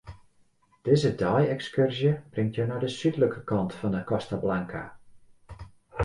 [0.87, 4.81] Dizze dei-ekskurzje bringt jo nei de súdlike kant fan 'e Costa Blanca.